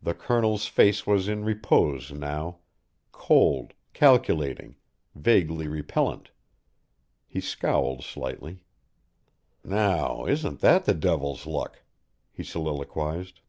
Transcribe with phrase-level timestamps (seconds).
[0.00, 2.58] The Colonel's face was in repose now
[3.10, 4.76] cold, calculating,
[5.16, 6.30] vaguely repellent.
[7.26, 8.62] He scowled slightly.
[9.64, 11.82] "Now, isn't that the devil's luck?"
[12.30, 13.40] he soliloquized.